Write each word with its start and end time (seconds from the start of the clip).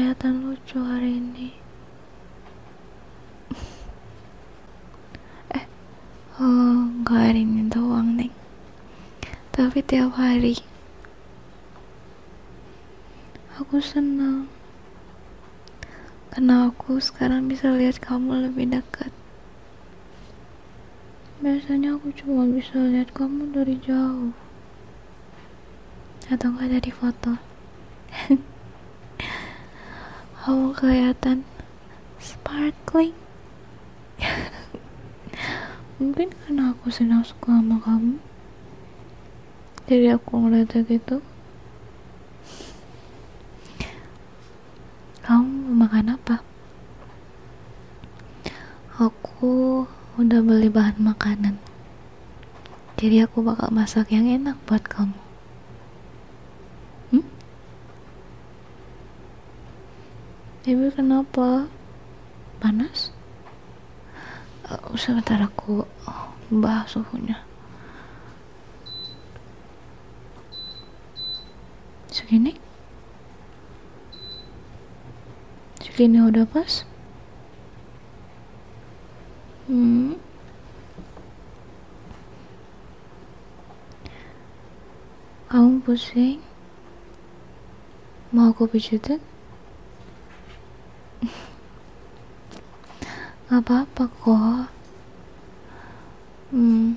kelihatan 0.00 0.48
lucu 0.48 0.80
hari 0.80 1.20
ini. 1.20 1.52
eh, 5.60 5.68
oh, 6.40 6.88
nggak 7.04 7.20
hari 7.20 7.44
ini 7.44 7.68
doang, 7.68 8.16
Neng. 8.16 8.32
Tapi 9.52 9.84
tiap 9.84 10.16
hari. 10.16 10.56
Aku 13.60 13.76
senang. 13.84 14.48
Karena 16.32 16.72
aku 16.72 16.96
sekarang 16.96 17.52
bisa 17.52 17.68
lihat 17.68 18.00
kamu 18.00 18.48
lebih 18.48 18.72
dekat. 18.72 19.12
Biasanya 21.44 22.00
aku 22.00 22.08
cuma 22.16 22.48
bisa 22.48 22.88
lihat 22.88 23.12
kamu 23.12 23.52
dari 23.52 23.76
jauh. 23.84 24.32
Atau 26.32 26.56
enggak 26.56 26.80
dari 26.80 26.88
foto. 26.88 27.36
kamu 30.40 30.72
kelihatan 30.72 31.44
sparkling. 32.16 33.12
Mungkin 36.00 36.32
karena 36.32 36.72
aku 36.72 36.88
sedang 36.88 37.20
suka 37.20 37.60
sama 37.60 37.76
kamu. 37.84 38.16
Jadi 39.84 40.06
aku 40.16 40.40
ngeliatnya 40.40 40.80
gitu. 40.88 41.20
Kamu 45.20 45.76
mau 45.76 45.84
makan 45.84 46.16
apa? 46.16 46.40
Aku 48.96 49.84
udah 50.16 50.40
beli 50.40 50.72
bahan 50.72 51.04
makanan. 51.04 51.60
Jadi 52.96 53.28
aku 53.28 53.44
bakal 53.44 53.68
masak 53.68 54.08
yang 54.08 54.24
enak 54.24 54.56
buat 54.64 54.88
kamu. 54.88 55.29
Ibu 60.60 60.92
kenapa? 60.92 61.72
Panas? 62.60 63.08
Uh, 64.68 64.92
sebentar 64.92 65.40
aku 65.40 65.88
bahas 66.52 66.92
suhunya. 66.92 67.40
Segini? 72.12 72.52
Segini 75.80 76.20
udah 76.20 76.44
pas? 76.44 76.84
Hmm. 79.64 80.20
Kamu 85.48 85.80
pusing? 85.88 86.44
Mau 88.28 88.52
aku 88.52 88.68
pijitin? 88.68 89.29
Gak 93.50 93.66
apa-apa 93.66 94.04
kok. 94.22 94.70
Hmm. 96.54 96.94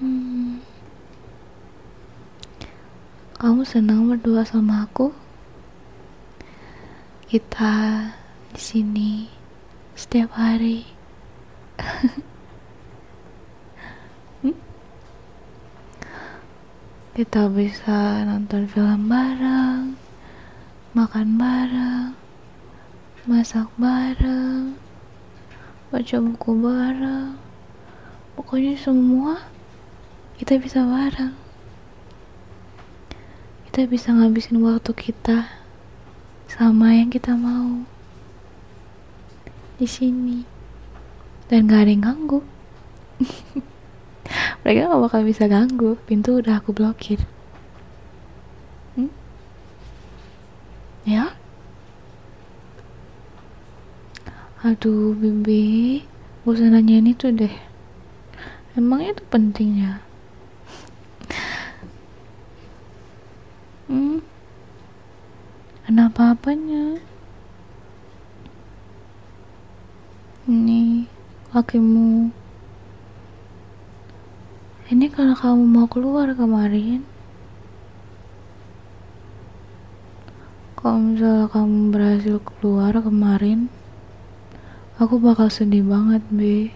Hmm. 0.00 0.64
Kamu 3.36 3.68
senang 3.68 4.08
berdua 4.08 4.48
sama 4.48 4.88
aku? 4.88 5.12
Kita 7.28 8.08
di 8.56 8.62
sini 8.64 9.28
setiap 9.92 10.32
hari. 10.32 10.88
Kita 17.16 17.48
bisa 17.48 18.28
nonton 18.28 18.68
film 18.68 19.08
bareng, 19.08 19.96
makan 20.92 21.40
bareng, 21.40 22.12
masak 23.26 23.66
bareng, 23.74 24.78
baca 25.90 26.16
buku 26.22 26.50
bareng. 26.62 27.34
Pokoknya 28.38 28.78
semua 28.78 29.50
kita 30.38 30.62
bisa 30.62 30.86
bareng. 30.86 31.34
Kita 33.66 33.82
bisa 33.90 34.14
ngabisin 34.14 34.62
waktu 34.62 34.94
kita 34.94 35.50
sama 36.46 36.94
yang 36.94 37.10
kita 37.10 37.34
mau 37.34 37.82
di 39.76 39.84
sini 39.84 40.40
dan 41.52 41.68
gak 41.68 41.84
ada 41.84 41.92
yang 41.92 42.04
ganggu 42.08 42.40
mereka 44.64 44.88
gak 44.88 45.02
bakal 45.04 45.20
bisa 45.20 45.44
ganggu 45.44 46.00
pintu 46.08 46.40
udah 46.40 46.64
aku 46.64 46.72
blokir 46.72 47.20
hmm? 48.96 49.12
ya 51.04 51.35
aduh 54.66 55.14
bibi 55.14 56.02
gak 56.42 56.58
usah 56.58 56.74
nanyain 56.74 57.06
itu 57.06 57.30
deh. 57.30 57.54
Emang 58.74 58.98
itu 59.06 59.22
pentingnya 59.30 60.02
hmm? 63.86 64.18
Kenapa 65.86 66.34
apanya 66.34 66.98
ini 70.50 71.06
kakimu. 71.54 72.34
Ini 74.86 75.06
kalau 75.10 75.34
kamu 75.34 75.62
mau 75.66 75.86
keluar 75.90 76.30
kemarin. 76.34 77.06
Kalau 80.78 81.02
misalnya 81.02 81.50
kamu 81.50 81.78
berhasil 81.90 82.36
keluar 82.42 82.94
kemarin 82.98 83.70
aku 84.96 85.20
bakal 85.20 85.48
sedih 85.48 85.84
banget 85.84 86.22
be 86.32 86.72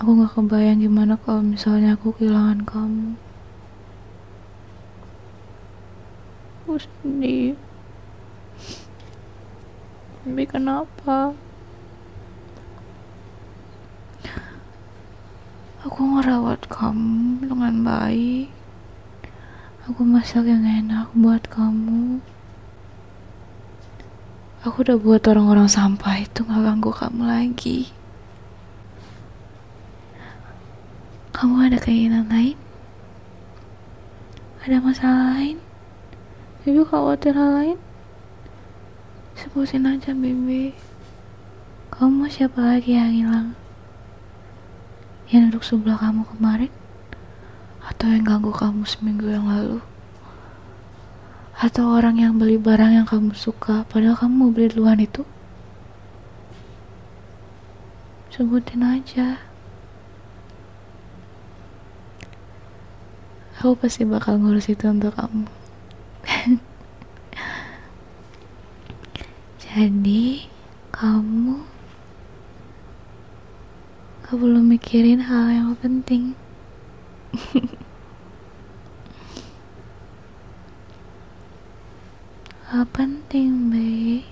aku 0.00 0.18
gak 0.18 0.32
kebayang 0.34 0.80
gimana 0.80 1.14
kalau 1.20 1.40
misalnya 1.40 1.96
aku 1.96 2.12
kehilangan 2.16 2.64
kamu 2.68 3.16
aku 6.62 6.80
sedih 6.80 7.54
Bi 10.22 10.46
kenapa? 10.46 11.34
Aku 15.82 15.98
ngerawat 15.98 16.70
kamu 16.70 17.42
dengan 17.42 17.82
baik. 17.82 18.46
Aku 19.90 20.06
masak 20.06 20.46
yang 20.46 20.62
enak 20.62 21.10
buat 21.18 21.42
kamu. 21.50 22.22
Aku 24.62 24.86
udah 24.86 24.94
buat 24.94 25.26
orang-orang 25.26 25.66
sampah 25.66 26.22
itu 26.22 26.46
gak 26.46 26.62
ganggu 26.62 26.94
kamu 26.94 27.26
lagi. 27.26 27.90
Kamu 31.34 31.66
ada 31.66 31.82
keinginan 31.82 32.30
lain? 32.30 32.54
Ada 34.62 34.78
masalah 34.78 35.34
lain? 35.34 35.58
Ibu 36.62 36.86
khawatir 36.86 37.34
hal 37.34 37.50
lain? 37.58 37.78
Sebutin 39.34 39.82
aja, 39.82 40.14
Bibi. 40.14 40.78
Kamu 41.90 42.30
siapa 42.30 42.62
lagi 42.62 42.94
yang 42.94 43.10
hilang? 43.10 43.48
Yang 45.26 45.42
duduk 45.50 45.64
sebelah 45.66 45.98
kamu 45.98 46.22
kemarin? 46.38 46.70
Atau 47.82 48.14
yang 48.14 48.22
ganggu 48.22 48.54
kamu 48.54 48.86
seminggu 48.86 49.26
yang 49.26 49.50
lalu? 49.50 49.82
Atau 51.62 51.94
orang 51.94 52.18
yang 52.18 52.42
beli 52.42 52.58
barang 52.58 52.90
yang 52.90 53.06
kamu 53.06 53.38
suka 53.38 53.86
padahal 53.86 54.18
kamu 54.18 54.34
mau 54.34 54.50
beli 54.50 54.66
duluan 54.66 54.98
itu? 54.98 55.22
Sebutin 58.34 58.82
aja. 58.82 59.38
Aku 63.62 63.78
pasti 63.78 64.02
bakal 64.02 64.42
ngurus 64.42 64.66
itu 64.74 64.90
untuk 64.90 65.14
kamu. 65.14 65.46
Jadi, 69.62 70.50
kamu 70.90 71.62
gak 74.26 74.34
perlu 74.34 74.66
mikirin 74.66 75.22
hal 75.22 75.46
yang 75.54 75.78
penting. 75.78 76.34
gak 82.72 82.88
penting, 82.96 83.68
Be. 83.68 84.24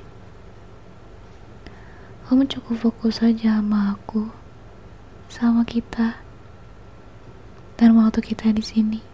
Kamu 2.24 2.48
cukup 2.48 2.88
fokus 2.88 3.20
aja 3.20 3.60
sama 3.60 3.92
aku, 3.92 4.32
sama 5.28 5.60
kita, 5.68 6.16
dan 7.76 8.00
waktu 8.00 8.24
kita 8.24 8.48
di 8.56 8.64
sini. 8.64 9.04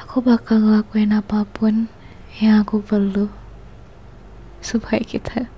Aku 0.00 0.24
bakal 0.24 0.64
ngelakuin 0.64 1.12
apa 1.12 1.44
pun 1.52 1.92
yang 2.40 2.64
aku 2.64 2.80
perlu 2.80 3.28
supaya 4.64 5.04
kita 5.04 5.52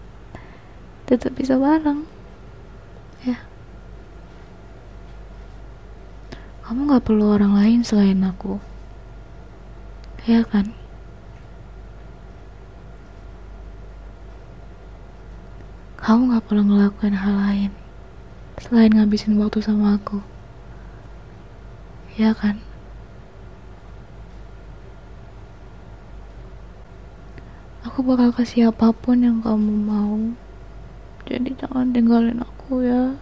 tetap 1.06 1.38
bisa 1.38 1.54
bareng. 1.54 2.02
Ya. 3.22 3.46
kamu 6.66 6.98
gak 6.98 7.06
perlu 7.06 7.30
orang 7.30 7.54
lain 7.54 7.86
selain 7.86 8.26
aku. 8.26 8.65
Ya 10.26 10.42
kan? 10.42 10.74
Kamu 16.02 16.34
gak 16.34 16.50
perlu 16.50 16.66
ngelakuin 16.66 17.14
hal 17.14 17.34
lain 17.38 17.72
selain 18.58 18.90
ngabisin 18.90 19.38
waktu 19.38 19.62
sama 19.62 19.94
aku. 19.94 20.18
Ya 22.18 22.34
kan? 22.34 22.58
Aku 27.86 28.02
bakal 28.02 28.34
kasih 28.34 28.74
apa 28.74 28.90
pun 28.90 29.22
yang 29.22 29.38
kamu 29.38 29.72
mau. 29.86 30.18
Jadi 31.30 31.54
jangan 31.54 31.94
tinggalin 31.94 32.42
aku 32.42 32.82
ya. 32.82 33.14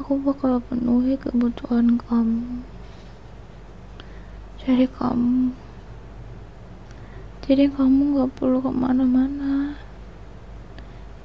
Aku 0.00 0.16
bakal 0.16 0.56
penuhi 0.64 1.20
kebutuhan 1.20 2.00
kamu. 2.00 2.64
Jadi 4.64 4.88
kamu 4.88 5.52
jadi 7.50 7.66
kamu 7.66 8.14
gak 8.14 8.38
perlu 8.38 8.62
ke 8.62 8.70
mana-mana. 8.70 9.74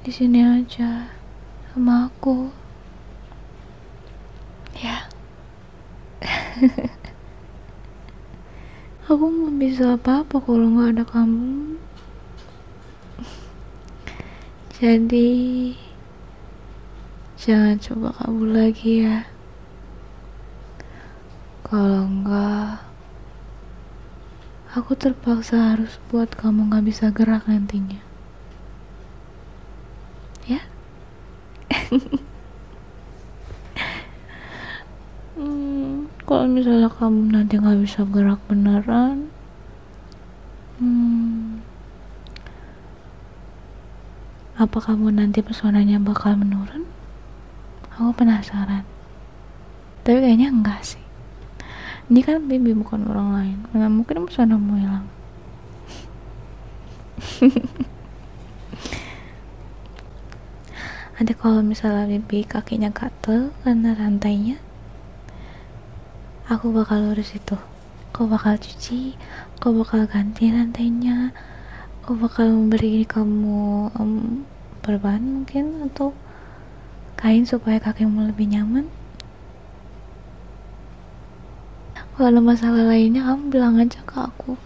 Di 0.02 0.10
sini 0.10 0.42
aja 0.42 1.06
sama 1.70 2.10
aku. 2.10 2.50
Ya. 4.74 5.06
Aku 9.06 9.22
nggak 9.22 9.54
bisa 9.62 9.94
apa-apa 9.94 10.42
kalau 10.42 10.66
nggak 10.66 10.98
ada 10.98 11.04
kamu. 11.06 11.78
Jadi 14.74 15.30
jangan 17.46 17.78
coba 17.78 18.10
kabur 18.10 18.50
lagi 18.50 19.06
ya. 19.06 19.22
Kalau 21.62 22.02
enggak, 22.02 22.82
aku 24.74 24.98
terpaksa 24.98 25.78
harus 25.78 26.02
buat 26.10 26.26
kamu 26.34 26.74
gak 26.74 26.82
bisa 26.82 27.14
gerak 27.14 27.46
nantinya. 27.46 28.02
Ya? 30.50 30.58
hmm, 35.38 36.10
kalau 36.26 36.50
misalnya 36.50 36.90
kamu 36.90 37.30
nanti 37.30 37.62
gak 37.62 37.78
bisa 37.78 38.02
gerak 38.10 38.42
beneran, 38.50 39.30
hmm, 40.82 41.62
apa 44.58 44.78
kamu 44.82 45.14
nanti 45.14 45.46
pesonanya 45.46 46.02
bakal 46.02 46.34
menurun? 46.34 46.95
Aku 47.96 48.12
penasaran. 48.12 48.84
Tapi 50.04 50.20
kayaknya 50.20 50.52
enggak 50.52 50.84
sih. 50.84 51.00
Ini 52.12 52.20
kan 52.20 52.44
Bibi 52.44 52.76
bukan 52.76 53.08
orang 53.08 53.28
lain. 53.32 53.58
Mana 53.72 53.88
mungkin 53.88 54.28
pesona 54.28 54.60
mau 54.60 54.76
hilang. 54.76 55.08
Ada 61.16 61.32
kalau 61.32 61.64
misalnya 61.64 62.04
Bibi 62.04 62.44
kakinya 62.44 62.92
gatel 62.92 63.48
karena 63.64 63.96
rantainya, 63.96 64.60
aku 66.44 66.76
bakal 66.76 67.16
urus 67.16 67.32
itu. 67.32 67.56
Aku 68.12 68.28
bakal 68.28 68.60
cuci, 68.60 69.16
aku 69.56 69.72
bakal 69.80 70.04
ganti 70.04 70.52
rantainya, 70.52 71.32
aku 72.04 72.20
bakal 72.20 72.52
memberi 72.52 73.08
kamu 73.08 73.88
um, 73.96 74.44
perban 74.84 75.24
mungkin 75.24 75.88
atau 75.88 76.12
kain 77.16 77.48
supaya 77.48 77.80
kakimu 77.80 78.28
lebih 78.28 78.52
nyaman? 78.52 78.86
Kalau 82.16 82.40
masalah 82.40 82.88
lainnya 82.88 83.28
kamu 83.28 83.52
bilang 83.52 83.76
aja 83.76 84.00
ke 84.04 84.16
aku. 84.16 84.56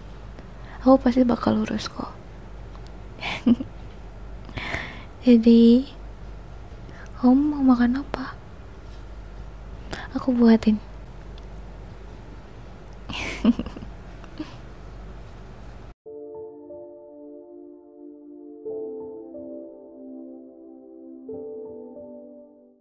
Aku 0.83 0.95
pasti 0.99 1.27
bakal 1.27 1.63
urus 1.63 1.91
kok. 1.91 2.15
Jadi 5.27 5.83
kamu 7.19 7.35
mau 7.37 7.75
makan 7.75 8.03
apa? 8.03 8.35
Aku 10.15 10.31
buatin 10.31 10.79